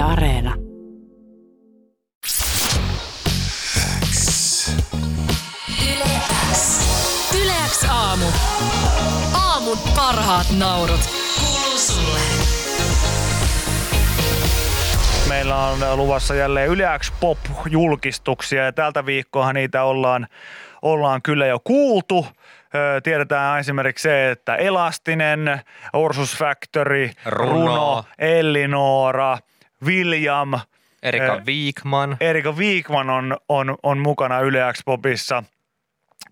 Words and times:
Yle 0.00 0.08
Areena. 0.08 0.54
Yleäks 7.42 7.84
aamu. 7.90 8.24
Aamun 9.34 9.78
parhaat 9.96 10.46
naurut. 10.58 11.00
Kuuluu 11.40 11.78
sulle. 11.78 12.18
Meillä 15.28 15.56
on 15.56 15.96
luvassa 15.96 16.34
jälleen 16.34 16.68
Yleäks 16.68 17.12
Pop-julkistuksia 17.20 18.64
ja 18.64 18.72
tältä 18.72 19.06
viikkoahan 19.06 19.54
niitä 19.54 19.82
ollaan, 19.82 20.26
ollaan 20.82 21.22
kyllä 21.22 21.46
jo 21.46 21.58
kuultu. 21.64 22.26
Tiedetään 23.02 23.60
esimerkiksi 23.60 24.02
se, 24.02 24.30
että 24.30 24.56
Elastinen, 24.56 25.60
Orsus 25.92 26.36
Factory, 26.36 27.10
Runo. 27.26 27.54
Runo 27.54 28.04
Ellinora, 28.18 29.38
William, 29.84 30.60
Erika 31.02 31.34
Eh, 31.34 31.46
Viikman. 31.46 32.16
Erika 32.20 32.56
Viikman 32.56 33.10
on, 33.10 33.36
on, 33.48 33.76
on 33.82 33.98
mukana 33.98 34.40
Yle 34.40 34.60
Popissa, 34.84 35.42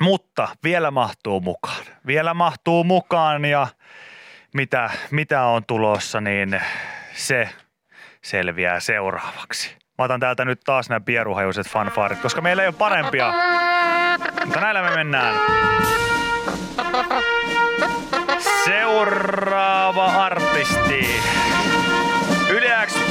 mutta 0.02 0.48
vielä 0.64 0.90
mahtuu 0.90 1.40
mukaan. 1.40 1.84
Vielä 2.06 2.34
mahtuu 2.34 2.84
mukaan 2.84 3.44
ja 3.44 3.66
mitä, 4.54 4.90
mitä 5.10 5.42
on 5.44 5.64
tulossa, 5.64 6.20
niin 6.20 6.60
se 7.14 7.48
selviää 8.22 8.80
seuraavaksi. 8.80 9.76
Mä 9.98 10.04
otan 10.04 10.20
täältä 10.20 10.44
nyt 10.44 10.60
taas 10.64 10.88
nämä 10.88 11.00
pieruhajuiset 11.00 11.68
fanfaarit, 11.68 12.18
koska 12.20 12.40
meillä 12.40 12.62
ei 12.62 12.68
ole 12.68 12.74
parempia. 12.78 13.32
Mutta 14.44 14.60
näillä 14.60 14.82
me 14.82 14.90
mennään. 14.96 15.34
Seuraava 18.64 20.04
artisti. 20.06 21.20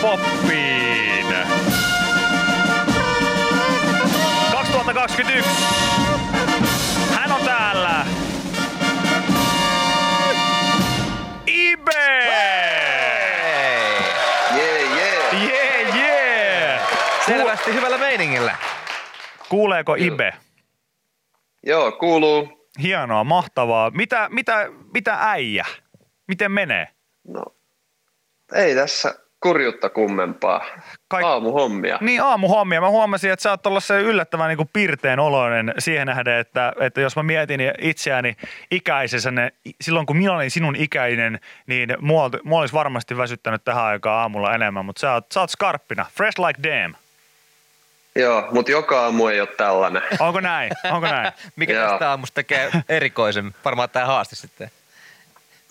Poppiin. 0.01 1.25
2021. 4.51 5.49
Hän 7.15 7.31
on 7.31 7.41
täällä. 7.45 8.05
Ibe! 11.47 11.93
Jee, 14.55 14.85
jee. 14.95 15.47
Jee, 15.47 15.81
jee! 15.95 16.79
Selvästi 17.25 17.73
hyvällä 17.73 17.97
meiningillä. 17.97 18.55
Kuuleeko 19.49 19.95
Ibe? 19.95 20.33
Joo, 21.63 21.91
kuuluu. 21.91 22.69
Hienoa, 22.81 23.23
mahtavaa. 23.23 23.91
Mitä, 23.91 24.29
mitä, 24.31 24.69
mitä 24.93 25.17
äijä? 25.19 25.65
Miten 26.27 26.51
menee? 26.51 26.87
No, 27.27 27.43
ei 28.53 28.75
tässä 28.75 29.26
kurjutta 29.41 29.89
kummempaa. 29.89 30.65
Kaik- 31.07 31.25
Aamuhommia. 31.25 31.97
Niin 32.01 32.21
aamuhommia. 32.21 32.81
Mä 32.81 32.89
huomasin, 32.89 33.31
että 33.31 33.43
sä 33.43 33.49
oot 33.51 33.65
olla 33.65 33.79
se 33.79 34.01
yllättävän 34.01 34.47
niin 34.47 34.57
kuin 34.57 34.69
pirteen 34.73 35.19
oloinen 35.19 35.73
siihen 35.79 36.07
nähden, 36.07 36.37
että, 36.39 36.73
että 36.79 37.01
jos 37.01 37.15
mä 37.15 37.23
mietin 37.23 37.59
itseäni 37.81 38.35
ikäisessä, 38.71 39.31
silloin 39.81 40.05
kun 40.05 40.17
minä 40.17 40.33
olin 40.33 40.51
sinun 40.51 40.75
ikäinen, 40.75 41.39
niin 41.67 41.97
mua, 41.99 42.29
mua 42.43 42.59
olisi 42.59 42.73
varmasti 42.73 43.17
väsyttänyt 43.17 43.63
tähän 43.63 43.83
aikaan 43.83 44.19
aamulla 44.21 44.55
enemmän, 44.55 44.85
mutta 44.85 44.99
sä 44.99 45.13
oot, 45.13 45.31
sä 45.31 45.39
oot 45.39 45.49
skarppina. 45.49 46.05
Fresh 46.15 46.39
like 46.39 46.63
damn. 46.63 46.95
Joo, 48.15 48.47
mutta 48.51 48.71
joka 48.71 49.03
aamu 49.03 49.27
ei 49.27 49.39
ole 49.41 49.49
tällainen. 49.57 50.01
Onko 50.19 50.39
näin? 50.39 50.71
Onko 50.91 51.07
näin? 51.07 51.31
Mikä 51.55 51.73
Joo. 51.73 51.89
tästä 51.89 52.09
aamusta 52.09 52.35
tekee 52.35 52.71
erikoisen? 52.89 53.55
Varmaan 53.65 53.89
tämä 53.89 54.05
haaste 54.05 54.35
sitten. 54.35 54.71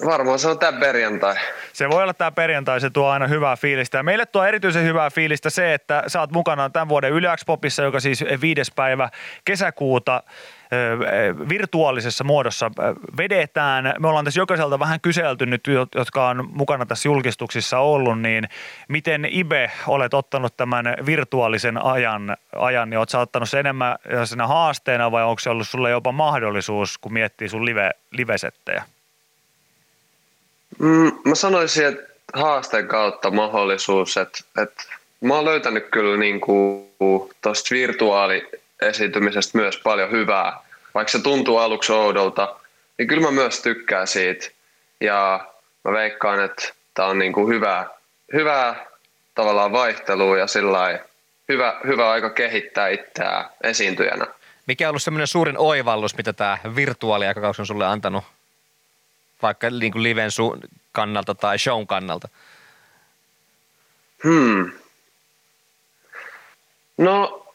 Varmaan 0.05 0.39
se 0.39 0.49
on 0.49 0.59
tämä 0.59 0.81
perjantai. 0.81 1.35
Se 1.73 1.89
voi 1.89 2.03
olla 2.03 2.15
tämä 2.15 2.31
perjantai, 2.33 2.81
se 2.81 2.91
tuo 2.91 3.09
aina 3.09 3.27
hyvää 3.27 3.57
fiilistä. 3.57 3.99
Ja 3.99 4.03
meille 4.03 4.27
tuo 4.27 4.45
erityisen 4.45 4.85
hyvää 4.85 5.11
fiilistä 5.11 5.51
se, 5.51 5.75
että 5.75 6.03
sä 6.07 6.21
oot 6.21 6.33
mukana 6.33 6.71
tämän 6.71 6.89
vuoden 6.89 7.13
Yle 7.13 7.37
X 7.37 7.41
Popissa, 7.47 7.83
joka 7.83 8.01
siis 8.01 8.25
viides 8.41 8.71
päivä 8.71 9.09
kesäkuuta 9.45 10.23
virtuaalisessa 11.49 12.25
muodossa 12.25 12.71
vedetään. 13.17 13.95
Me 13.99 14.09
ollaan 14.09 14.25
tässä 14.25 14.41
jokaiselta 14.41 14.79
vähän 14.79 15.01
kyselty 15.01 15.47
nyt, 15.47 15.67
jo- 15.67 15.87
jotka 15.95 16.29
on 16.29 16.49
mukana 16.53 16.87
tässä 16.87 17.09
julkistuksissa 17.09 17.79
ollut, 17.79 18.21
niin 18.21 18.49
miten 18.89 19.29
Ibe 19.31 19.71
olet 19.87 20.15
ottanut 20.15 20.57
tämän 20.57 20.95
virtuaalisen 21.07 21.85
ajan, 21.85 22.37
ajan 22.57 22.91
niin 22.91 22.99
oot 22.99 23.09
sä 23.09 23.19
ottanut 23.19 23.51
sen 23.51 23.61
enemmän 23.61 23.97
siinä 24.25 24.47
haasteena 24.47 25.11
vai 25.11 25.25
onko 25.25 25.39
se 25.39 25.51
ollut 25.51 25.69
sulle 25.69 25.91
jopa 25.91 26.13
mahdollisuus, 26.13 26.99
kun 26.99 27.13
miettii 27.13 27.49
sun 27.49 27.65
live, 27.65 27.91
livesettejä? 28.11 28.83
Mm, 30.79 31.13
mä 31.25 31.35
sanoisin, 31.35 31.87
että 31.87 32.03
haasteen 32.35 32.89
kautta 32.89 33.31
mahdollisuus, 33.31 34.17
että, 34.17 34.39
että 34.63 34.83
mä 35.21 35.35
oon 35.35 35.45
löytänyt 35.45 35.87
kyllä 35.91 36.17
niin 36.17 36.41
tuosta 37.43 37.75
virtuaaliesiintymisestä 37.75 39.59
myös 39.59 39.79
paljon 39.79 40.11
hyvää. 40.11 40.59
Vaikka 40.95 41.13
se 41.13 41.19
tuntuu 41.23 41.59
aluksi 41.59 41.93
oudolta, 41.93 42.57
niin 42.99 43.09
kyllä 43.09 43.23
mä 43.23 43.31
myös 43.31 43.63
tykkään 43.63 44.07
siitä. 44.07 44.49
Ja 45.01 45.49
mä 45.85 45.93
veikkaan, 45.93 46.45
että 46.45 46.69
tää 46.95 47.07
on 47.07 47.19
niin 47.19 47.33
kuin 47.33 47.55
hyvää, 47.55 47.87
hyvää 48.33 48.87
tavallaan 49.35 49.73
vaihtelua 49.73 50.39
ja 50.39 50.47
sillä 50.47 50.99
hyvä, 51.49 51.81
hyvä 51.87 52.11
aika 52.11 52.31
kehittää 52.31 52.89
itseään 52.89 53.51
esiintyjänä. 53.63 54.27
Mikä 54.67 54.87
on 54.87 54.89
ollut 54.89 55.03
semmoinen 55.03 55.27
suurin 55.27 55.59
oivallus, 55.59 56.17
mitä 56.17 56.33
tämä 56.33 56.59
virtuaaliaikakausi 56.77 57.63
on 57.63 57.67
sulle 57.67 57.87
antanut? 57.87 58.25
Vaikka 59.43 59.71
niin 59.71 59.93
kuin 59.93 60.03
liven 60.03 60.31
su- 60.31 60.69
kannalta 60.93 61.35
tai 61.35 61.59
shown 61.59 61.87
kannalta. 61.87 62.29
Hmm. 64.25 64.73
No, 66.99 67.47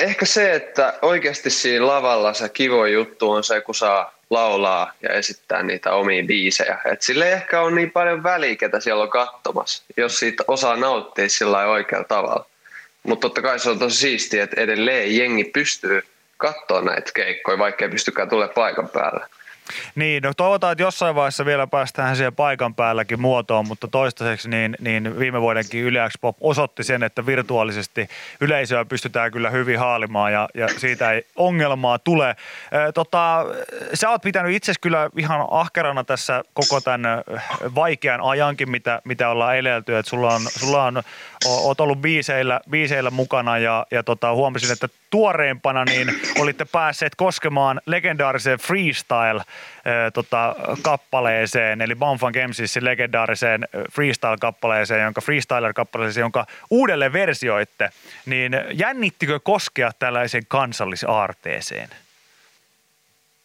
ehkä 0.00 0.26
se, 0.26 0.54
että 0.54 0.98
oikeasti 1.02 1.50
siinä 1.50 1.86
lavalla 1.86 2.34
se 2.34 2.48
kivo 2.48 2.86
juttu 2.86 3.30
on 3.30 3.44
se, 3.44 3.60
kun 3.60 3.74
saa 3.74 4.16
laulaa 4.30 4.92
ja 5.02 5.08
esittää 5.08 5.62
niitä 5.62 5.92
omia 5.92 6.24
biisejä. 6.24 6.78
Et 6.84 7.02
sille 7.02 7.26
ei 7.26 7.32
ehkä 7.32 7.60
ole 7.60 7.74
niin 7.74 7.90
paljon 7.90 8.22
väliä, 8.22 8.56
ketä 8.56 8.80
siellä 8.80 9.02
on 9.02 9.10
katsomassa, 9.10 9.82
jos 9.96 10.18
siitä 10.18 10.44
osaa 10.48 10.76
nauttia 10.76 11.28
sillä 11.28 11.66
oikealla 11.66 12.08
tavalla. 12.08 12.46
Mutta 13.02 13.28
totta 13.28 13.42
kai 13.42 13.58
se 13.58 13.70
on 13.70 13.78
tosi 13.78 13.96
siistiä, 13.96 14.44
että 14.44 14.60
edelleen 14.60 15.16
jengi 15.16 15.44
pystyy 15.44 16.02
katsoa 16.36 16.82
näitä 16.82 17.10
keikkoja, 17.14 17.58
vaikka 17.58 17.84
ei 17.84 17.90
pystykään 17.90 18.28
tulemaan 18.28 18.54
paikan 18.54 18.88
päälle. 18.88 19.26
Niin, 19.94 20.22
no 20.22 20.34
toivotaan, 20.34 20.72
että 20.72 20.82
jossain 20.82 21.14
vaiheessa 21.14 21.44
vielä 21.44 21.66
päästään 21.66 22.16
siihen 22.16 22.34
paikan 22.34 22.74
päälläkin 22.74 23.20
muotoon, 23.20 23.66
mutta 23.66 23.88
toistaiseksi 23.88 24.48
niin, 24.48 24.76
niin 24.80 25.18
viime 25.18 25.40
vuodenkin 25.40 25.84
Yle 25.84 26.08
Pop 26.20 26.36
osoitti 26.40 26.84
sen, 26.84 27.02
että 27.02 27.26
virtuaalisesti 27.26 28.08
yleisöä 28.40 28.84
pystytään 28.84 29.32
kyllä 29.32 29.50
hyvin 29.50 29.78
haalimaan 29.78 30.32
ja, 30.32 30.48
ja 30.54 30.68
siitä 30.68 31.12
ei 31.12 31.26
ongelmaa 31.36 31.98
tule. 31.98 32.36
Tota, 32.94 33.44
sä 33.94 34.10
oot 34.10 34.22
pitänyt 34.22 34.54
itse 34.54 34.72
kyllä 34.80 35.10
ihan 35.18 35.46
ahkerana 35.50 36.04
tässä 36.04 36.44
koko 36.54 36.80
tämän 36.80 37.24
vaikean 37.74 38.20
ajankin, 38.20 38.70
mitä, 38.70 39.02
mitä 39.04 39.28
ollaan 39.28 39.56
elelty, 39.56 39.96
että 39.96 40.10
sulla 40.10 40.34
on, 40.34 40.42
sulla 40.56 40.84
on, 40.84 41.02
oot 41.46 41.80
ollut 41.80 42.00
biiseillä, 42.00 42.60
biiseillä 42.70 43.10
mukana 43.10 43.58
ja, 43.58 43.86
ja 43.90 44.02
tota, 44.02 44.32
huomasin, 44.32 44.72
että 44.72 44.88
tuoreempana 45.10 45.84
niin 45.84 46.08
olitte 46.38 46.64
päässeet 46.64 47.14
koskemaan 47.14 47.80
legendaariseen 47.86 48.58
freestyle 48.58 49.42
ö, 49.86 50.10
tota, 50.10 50.54
kappaleeseen, 50.82 51.80
eli 51.80 51.94
Bonfan 51.94 52.32
Gamesissin 52.32 52.84
legendaariseen 52.84 53.68
ö, 53.74 53.84
freestyle-kappaleeseen, 53.92 55.04
jonka 55.04 55.20
freestyler-kappaleeseen, 55.20 56.20
jonka 56.22 56.46
uudelleen 56.70 57.12
versioitte, 57.12 57.90
niin 58.26 58.52
jännittikö 58.72 59.40
koskea 59.40 59.90
tällaiseen 59.98 60.44
kansallisaarteeseen? 60.48 61.88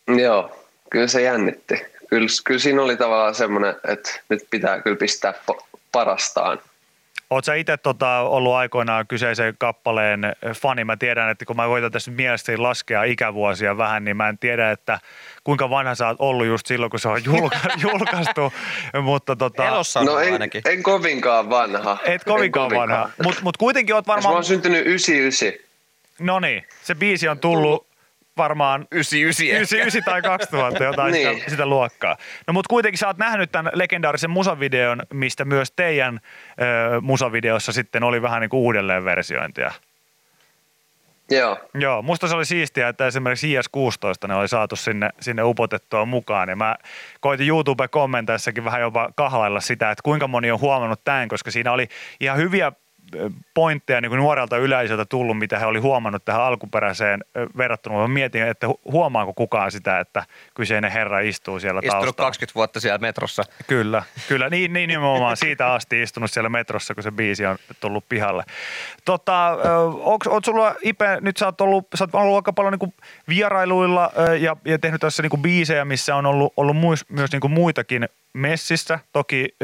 Joo, 0.07 0.65
kyllä 0.89 1.07
se 1.07 1.21
jännitti. 1.21 1.85
Kyllä, 2.09 2.27
kyllä 2.43 2.59
siinä 2.59 2.81
oli 2.81 2.97
tavallaan 2.97 3.35
semmoinen, 3.35 3.75
että 3.87 4.09
nyt 4.29 4.47
pitää 4.49 4.81
kyllä 4.81 4.95
pistää 4.95 5.33
pa- 5.51 5.65
parastaan. 5.91 6.59
Oletko 7.31 7.45
sä 7.45 7.55
itse 7.55 7.77
tota, 7.77 8.19
ollut 8.19 8.53
aikoinaan 8.53 9.07
kyseisen 9.07 9.55
kappaleen 9.59 10.21
fani? 10.55 10.83
Mä 10.83 10.97
tiedän, 10.97 11.29
että 11.29 11.45
kun 11.45 11.55
mä 11.55 11.69
voitan 11.69 11.91
tässä 11.91 12.11
mielestäni 12.11 12.57
laskea 12.57 13.03
ikävuosia 13.03 13.77
vähän, 13.77 14.03
niin 14.05 14.17
mä 14.17 14.29
en 14.29 14.37
tiedä, 14.37 14.71
että 14.71 14.99
kuinka 15.43 15.69
vanha 15.69 15.95
sä 15.95 16.07
oot 16.07 16.15
ollut 16.19 16.47
just 16.47 16.65
silloin, 16.65 16.89
kun 16.89 16.99
se 16.99 17.07
on 17.09 17.21
julka- 17.31 17.57
julkaistu. 17.81 18.53
Mutta 19.01 19.35
tota, 19.35 19.67
Elossa 19.67 19.99
on 19.99 20.05
No 20.05 20.19
en, 20.19 20.33
ainakin. 20.33 20.61
en 20.65 20.83
kovinkaan 20.83 21.49
vanha. 21.49 21.97
et 22.05 22.23
kovinkaan 22.23 22.71
En 22.73 22.77
vanha. 22.79 23.09
Mutta 23.23 23.41
mut 23.43 23.57
kuitenkin 23.57 23.95
oot 23.95 24.03
Jos 24.03 24.07
mä 24.07 24.13
varmaan... 24.13 24.33
oon 24.33 24.43
syntynyt 24.43 24.85
99. 24.85 25.51
No 26.19 26.39
niin, 26.39 26.63
se 26.83 26.95
biisi 26.95 27.27
on 27.27 27.39
tullut 27.39 27.87
varmaan 28.37 28.87
99 28.91 29.45
ehkä. 29.45 29.75
99 29.75 30.03
tai 30.03 30.21
2000, 30.21 30.83
jotain 30.83 31.13
Niin. 31.13 31.35
sitä, 31.37 31.49
sitä 31.49 31.65
luokkaa. 31.65 32.17
No 32.47 32.53
mutta 32.53 32.69
kuitenkin 32.69 32.97
sä 32.97 33.07
oot 33.07 33.17
nähnyt 33.17 33.51
tämän 33.51 33.71
legendaarisen 33.75 34.29
musavideon, 34.29 35.01
mistä 35.13 35.45
myös 35.45 35.71
teidän 35.75 36.19
ö, 36.61 37.01
musavideossa 37.01 37.71
sitten 37.71 38.03
oli 38.03 38.21
vähän 38.21 38.41
niin 38.41 38.49
kuin 38.49 38.61
uudelleenversiointia. 38.61 39.71
Joo. 41.29 41.57
Joo, 41.73 42.01
musta 42.01 42.27
se 42.27 42.35
oli 42.35 42.45
siistiä, 42.45 42.87
että 42.87 43.07
esimerkiksi 43.07 43.53
IS-16 43.53 44.27
ne 44.27 44.35
oli 44.35 44.47
saatu 44.47 44.75
sinne, 44.75 45.09
sinne 45.19 45.43
upotettua 45.43 46.05
mukaan. 46.05 46.49
Ja 46.49 46.55
mä 46.55 46.75
koitin 47.19 47.47
YouTube-kommenteissakin 47.47 48.63
vähän 48.65 48.81
jopa 48.81 49.09
kahlailla 49.15 49.59
sitä, 49.59 49.91
että 49.91 50.03
kuinka 50.03 50.27
moni 50.27 50.51
on 50.51 50.59
huomannut 50.59 51.03
tämän, 51.03 51.27
koska 51.27 51.51
siinä 51.51 51.71
oli 51.71 51.87
ihan 52.19 52.37
hyviä 52.37 52.71
pointteja 53.53 54.01
niin 54.01 54.09
kuin 54.09 54.19
nuorelta 54.19 54.57
yleisöltä 54.57 55.05
tullut, 55.05 55.37
mitä 55.37 55.59
he 55.59 55.65
oli 55.65 55.79
huomannut 55.79 56.25
tähän 56.25 56.41
alkuperäiseen 56.41 57.23
verrattuna. 57.57 57.97
Mä 57.97 58.07
mietin, 58.07 58.43
että 58.43 58.67
hu- 58.67 58.91
huomaako 58.91 59.33
kukaan 59.33 59.71
sitä, 59.71 59.99
että 59.99 60.23
kyseinen 60.55 60.91
herra 60.91 61.19
istuu 61.19 61.59
siellä 61.59 61.79
Istunut 61.83 62.05
taustalla. 62.05 62.27
20 62.27 62.55
vuotta 62.55 62.79
siellä 62.79 62.97
metrossa. 62.97 63.43
Kyllä, 63.67 64.03
kyllä. 64.27 64.49
Niin, 64.49 64.73
niin 64.73 64.87
nimenomaan 64.87 65.37
siitä 65.37 65.73
asti 65.73 66.01
istunut 66.01 66.31
siellä 66.31 66.49
metrossa, 66.49 66.93
kun 66.93 67.03
se 67.03 67.11
biisi 67.11 67.45
on 67.45 67.57
tullut 67.79 68.05
pihalle. 68.09 68.43
Tota, 69.05 69.57
onko, 70.03 70.29
oot 70.29 70.45
sulla, 70.45 70.75
Ipe, 70.83 71.17
nyt 71.21 71.37
sä 71.37 71.45
oot 71.45 71.61
ollut, 71.61 71.87
sä 71.95 72.03
oot 72.03 72.15
ollut 72.15 72.35
aika 72.35 72.53
paljon 72.53 72.73
niin 72.81 72.93
vierailuilla 73.27 74.11
ö, 74.17 74.35
ja, 74.37 74.55
ja 74.65 74.79
tehnyt 74.79 75.01
tässä 75.01 75.23
niin 75.23 75.41
biisejä, 75.41 75.85
missä 75.85 76.15
on 76.15 76.25
ollut, 76.25 76.53
ollut 76.57 76.77
muis, 76.77 77.09
myös 77.09 77.31
niin 77.31 77.51
muitakin 77.51 78.09
messissä. 78.33 78.99
Toki 79.13 79.55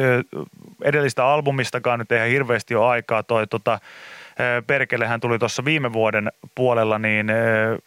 edellistä 0.83 1.25
albumistakaan 1.25 1.99
nyt 1.99 2.11
ei 2.11 2.17
ihan 2.17 2.29
hirveästi 2.29 2.75
ole 2.75 2.87
aikaa. 2.87 3.23
Toi, 3.23 3.47
tota, 3.47 3.79
Perkelehän 4.67 5.19
tuli 5.19 5.39
tuossa 5.39 5.65
viime 5.65 5.93
vuoden 5.93 6.31
puolella, 6.55 6.99
niin 6.99 7.27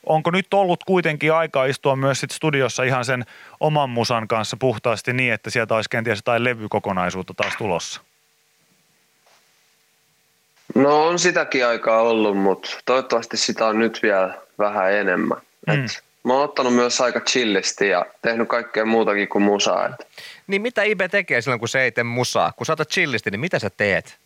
onko 0.07 0.31
nyt 0.31 0.55
ollut 0.55 0.85
kuitenkin 0.85 1.33
aikaa 1.33 1.65
istua 1.65 1.97
myös 1.97 2.21
sit 2.21 2.31
studiossa 2.31 2.83
ihan 2.83 3.05
sen 3.05 3.25
oman 3.61 3.91
musan 3.91 4.29
kanssa 4.29 4.57
puhtaasti 4.61 5.13
niin, 5.13 5.33
että 5.33 5.51
sieltä 5.51 5.75
olisi 5.75 5.91
kenties 5.91 6.19
jotain 6.19 6.45
levykokonaisuutta 6.45 7.35
taas 7.35 7.57
tulossa? 7.59 8.01
No 10.75 11.07
on 11.07 11.19
sitäkin 11.19 11.67
aikaa 11.67 12.03
ollut, 12.03 12.39
mutta 12.39 12.71
toivottavasti 12.85 13.37
sitä 13.37 13.67
on 13.67 13.79
nyt 13.79 14.01
vielä 14.03 14.35
vähän 14.59 14.93
enemmän. 14.93 15.39
Mm. 15.67 15.85
Et 15.85 16.05
mä 16.25 16.33
oon 16.33 16.45
ottanut 16.45 16.75
myös 16.75 17.01
aika 17.01 17.21
chillisti 17.21 17.89
ja 17.89 18.07
tehnyt 18.23 18.49
kaikkea 18.49 18.85
muutakin 18.85 19.29
kuin 19.29 19.43
musaa. 19.43 19.87
Et 19.87 20.09
Niin 20.47 20.63
mitä 20.63 20.83
Ibe 20.83 21.09
tekee 21.09 21.41
silloin, 21.41 21.61
kun 21.61 21.69
se 21.69 21.83
ei 21.83 21.93
tee 21.93 22.05
musaa? 22.05 22.53
Kun 22.53 22.67
sä 22.67 22.73
otat 22.73 22.89
chillisti, 22.89 23.31
niin 23.31 23.41
mitä 23.41 23.59
sä 23.59 23.71
teet? 23.71 24.19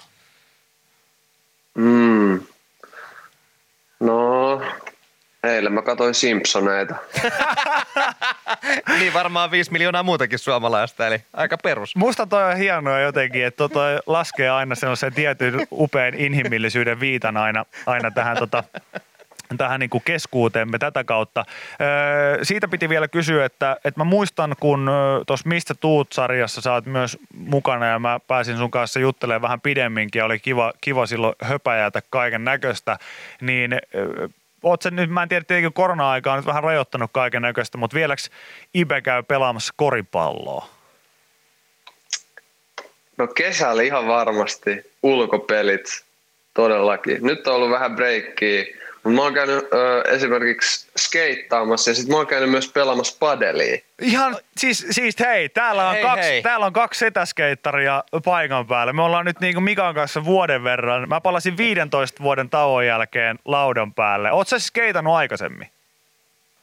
Mm. 1.74 2.40
No, 4.00 4.62
eilen 5.44 5.72
mä 5.72 5.82
katsoin 5.82 6.14
Simpsoneita. 6.14 6.94
niin 8.98 9.12
varmaan 9.12 9.50
5 9.50 9.72
miljoonaa 9.72 10.02
muutakin 10.02 10.38
suomalaista, 10.38 11.06
eli 11.06 11.18
aika 11.32 11.58
perus. 11.58 11.96
Musta 11.96 12.26
toi 12.26 12.44
on 12.44 12.56
hienoa 12.56 13.00
jotenkin, 13.00 13.44
että 13.44 13.68
toi 13.68 13.98
laskee 14.06 14.50
aina 14.50 14.74
sellaisen 14.74 15.14
tietyn 15.14 15.66
upean 15.72 16.14
inhimillisyyden 16.14 17.00
viitan 17.00 17.36
aina, 17.36 17.64
aina 17.86 18.10
tähän 18.10 18.36
tota, 18.36 18.64
tähän 19.58 19.80
niin 19.80 19.90
kuin 19.90 20.02
keskuuteemme 20.04 20.78
tätä 20.78 21.04
kautta. 21.04 21.44
Öö, 21.80 22.44
siitä 22.44 22.68
piti 22.68 22.88
vielä 22.88 23.08
kysyä, 23.08 23.44
että, 23.44 23.76
että 23.84 24.00
mä 24.00 24.04
muistan, 24.04 24.54
kun 24.60 24.90
tuossa 25.26 25.48
Mistä 25.48 25.74
tuut-sarjassa 25.74 26.60
sä 26.60 26.72
oot 26.72 26.86
myös 26.86 27.18
mukana 27.36 27.86
ja 27.86 27.98
mä 27.98 28.20
pääsin 28.26 28.56
sun 28.56 28.70
kanssa 28.70 29.00
juttelemaan 29.00 29.42
vähän 29.42 29.60
pidemminkin 29.60 30.18
ja 30.18 30.24
oli 30.24 30.38
kiva, 30.38 30.72
kiva 30.80 31.06
silloin 31.06 31.34
höpäjätä 31.42 32.02
kaiken 32.10 32.44
näköistä, 32.44 32.96
niin 33.40 33.72
öö, 33.94 34.28
Oot 34.64 34.82
sen 34.82 34.96
nyt, 34.96 35.10
mä 35.10 35.22
en 35.22 35.28
tiedä, 35.28 35.44
tietenkin 35.44 35.72
korona-aika 35.72 36.32
on 36.32 36.38
nyt 36.38 36.46
vähän 36.46 36.62
rajoittanut 36.62 37.10
kaiken 37.12 37.42
näköistä, 37.42 37.78
mutta 37.78 37.94
vieläks 37.94 38.30
Ibe 38.74 39.00
käy 39.00 39.22
pelaamassa 39.22 39.74
koripalloa? 39.76 40.68
No 43.16 43.26
kesällä 43.26 43.82
ihan 43.82 44.06
varmasti 44.06 44.92
ulkopelit 45.02 46.04
todellakin. 46.54 47.18
Nyt 47.22 47.46
on 47.46 47.54
ollut 47.54 47.70
vähän 47.70 47.96
breikkiä, 47.96 48.64
mä 49.12 49.22
oon 49.22 49.34
käynyt 49.34 49.58
ö, 49.72 50.02
esimerkiksi 50.10 50.88
skeittaamassa 50.96 51.90
ja 51.90 51.94
sitten 51.94 52.12
mä 52.14 52.16
oon 52.16 52.26
käynyt 52.26 52.50
myös 52.50 52.68
pelaamassa 52.68 53.16
padelia. 53.20 53.78
Ihan, 54.02 54.36
siis, 54.56 54.86
siis 54.90 55.16
hei, 55.20 55.48
täällä 55.48 55.88
on, 55.88 55.94
Hei, 55.94 56.02
kaksi, 56.02 56.28
hei. 56.28 56.42
täällä 56.42 56.66
on 56.66 56.72
kaksi 56.72 56.98
setäskeittaria 56.98 58.04
paikan 58.24 58.66
päällä. 58.66 58.92
Me 58.92 59.02
ollaan 59.02 59.24
nyt 59.24 59.40
niin 59.40 59.54
kuin 59.54 59.64
Mikan 59.64 59.94
kanssa 59.94 60.24
vuoden 60.24 60.64
verran. 60.64 61.08
Mä 61.08 61.20
palasin 61.20 61.56
15 61.56 62.22
vuoden 62.22 62.50
tauon 62.50 62.86
jälkeen 62.86 63.38
laudan 63.44 63.94
päälle. 63.94 64.32
Oot 64.32 64.48
sä 64.48 64.58
skeitannut 64.58 65.14
aikaisemmin? 65.14 65.68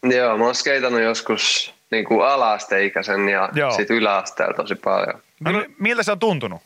Joo, 0.04 0.38
mä 0.38 0.46
oon 0.46 0.56
skeitannut 0.56 1.02
joskus 1.02 1.74
niin 1.92 2.06
kuin 2.06 2.26
ala-asteikäisen 2.28 3.30
ja 3.30 3.50
Joo. 3.54 3.72
sitten 3.72 3.98
yläasteella 3.98 4.54
tosi 4.54 4.76
paljon. 4.76 5.22
No, 5.40 5.52
mi- 5.52 5.66
miltä 5.80 6.04
se 6.04 6.12
on 6.12 6.20
tuntunut? 6.20 6.62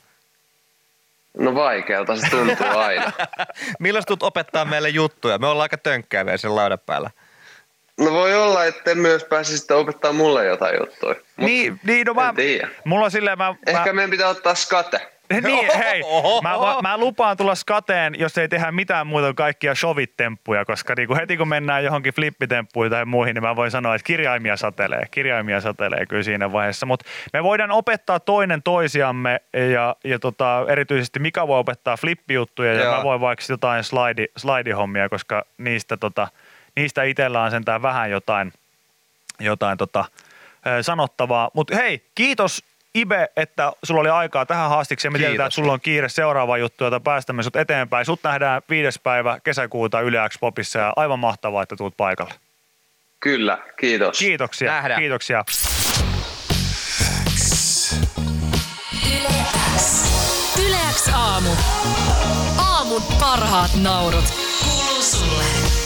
No 1.37 1.55
vaikealta 1.55 2.15
se 2.15 2.29
tuntuu 2.29 2.77
aina. 2.77 3.11
Milloin 3.79 4.05
tulet 4.07 4.23
opettaa 4.23 4.65
meille 4.65 4.89
juttuja? 4.89 5.37
Me 5.37 5.47
ollaan 5.47 5.65
aika 5.65 5.77
tönkkää 5.77 6.25
vielä 6.25 6.37
sen 6.37 6.55
laudan 6.55 6.79
päällä. 6.85 7.09
No 7.99 8.11
voi 8.11 8.35
olla, 8.35 8.65
että 8.65 8.95
myös 8.95 9.23
pääsi 9.23 9.57
sitten 9.57 9.77
opettaa 9.77 10.13
mulle 10.13 10.45
jotain 10.45 10.75
juttuja. 10.79 11.15
Mut 11.15 11.47
Niin, 11.47 11.79
niin 11.83 12.07
no 12.07 12.13
mä, 12.13 12.33
tiedä. 12.35 12.67
mulla 12.85 13.05
on 13.05 13.11
silleen, 13.11 13.37
mä, 13.37 13.55
Ehkä 13.67 13.85
mä, 13.85 13.93
meidän 13.93 14.09
pitää 14.11 14.29
ottaa 14.29 14.55
skate. 14.55 15.14
Niin, 15.29 15.77
hei, 15.77 16.01
mä, 16.43 16.49
mä, 16.49 16.81
mä, 16.81 16.97
lupaan 16.97 17.37
tulla 17.37 17.55
skateen, 17.55 18.13
jos 18.19 18.37
ei 18.37 18.47
tehdä 18.47 18.71
mitään 18.71 19.07
muuta 19.07 19.25
kuin 19.25 19.35
kaikkia 19.35 19.75
shovittemppuja, 19.75 20.65
koska 20.65 20.93
niinku 20.97 21.15
heti 21.15 21.37
kun 21.37 21.47
mennään 21.47 21.83
johonkin 21.83 22.13
flippitemppuihin 22.13 22.91
tai 22.91 23.05
muihin, 23.05 23.33
niin 23.33 23.43
mä 23.43 23.55
voin 23.55 23.71
sanoa, 23.71 23.95
että 23.95 24.05
kirjaimia 24.05 24.57
satelee, 24.57 25.05
kirjaimia 25.11 25.61
satelee 25.61 26.05
kyllä 26.05 26.23
siinä 26.23 26.51
vaiheessa. 26.51 26.85
Mutta 26.85 27.05
me 27.33 27.43
voidaan 27.43 27.71
opettaa 27.71 28.19
toinen 28.19 28.63
toisiamme 28.63 29.41
ja, 29.73 29.95
ja 30.03 30.19
tota, 30.19 30.65
erityisesti 30.67 31.19
Mika 31.19 31.47
voi 31.47 31.59
opettaa 31.59 31.97
flippijuttuja 31.97 32.73
ja 32.73 32.83
Joo. 32.83 32.97
mä 32.97 33.03
voin 33.03 33.21
vaikka 33.21 33.45
jotain 33.49 33.83
slide, 33.83 34.27
slide-hommia, 34.39 35.09
koska 35.09 35.45
niistä, 35.57 35.97
tota, 35.97 36.27
niistä 36.75 37.03
itsellä 37.03 37.41
on 37.41 37.51
sentään 37.51 37.81
vähän 37.81 38.11
jotain, 38.11 38.53
jotain 39.39 39.77
tota, 39.77 40.05
sanottavaa. 40.81 41.51
Mutta 41.53 41.75
hei, 41.75 42.01
kiitos 42.15 42.63
Ibe, 42.95 43.27
että 43.35 43.71
sulla 43.83 44.01
oli 44.01 44.09
aikaa 44.09 44.45
tähän 44.45 44.69
haastikseen. 44.69 45.11
Me 45.11 45.17
tiedetään, 45.19 45.47
että 45.47 45.55
sulla 45.55 45.73
on 45.73 45.81
kiire 45.81 46.09
seuraava 46.09 46.57
juttu, 46.57 46.83
jota 46.83 46.99
päästämme 46.99 47.43
sut 47.43 47.55
eteenpäin. 47.55 48.05
Sut 48.05 48.19
nähdään 48.23 48.61
viides 48.69 48.99
päivä 48.99 49.39
kesäkuuta 49.43 50.01
Yle 50.01 50.19
Popissa 50.39 50.79
ja 50.79 50.93
aivan 50.95 51.19
mahtavaa, 51.19 51.63
että 51.63 51.75
tuut 51.75 51.97
paikalle. 51.97 52.33
Kyllä, 53.19 53.57
kiitos. 53.79 54.19
Kiitoksia. 54.19 54.71
Nähdään. 54.71 54.99
Kiitoksia. 55.01 55.43
Yle 60.67 60.77
X 60.93 61.09
aamu. 61.13 61.49
Aamun 62.57 63.01
parhaat 63.19 63.71
naurut. 63.81 64.25
Kuuluu 64.63 65.01
sulle. 65.01 65.84